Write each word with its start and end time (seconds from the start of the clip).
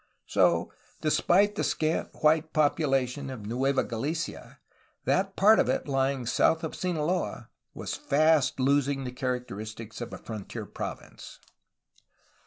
So, 0.25 0.71
despite 0.99 1.53
the 1.53 1.63
scant 1.63 2.09
white 2.23 2.53
population 2.53 3.29
of 3.29 3.45
Nueva 3.45 3.83
Galicia, 3.83 4.57
that 5.05 5.35
part 5.35 5.59
of 5.59 5.69
it 5.69 5.87
lying 5.87 6.25
south 6.25 6.63
of 6.63 6.73
Sinaloa 6.75 7.49
was 7.75 7.93
fast 7.93 8.59
losing 8.59 9.03
the 9.03 9.11
characteristics 9.11 10.01
of 10.01 10.11
a 10.11 10.17
frontier 10.17 10.65
province. 10.65 11.39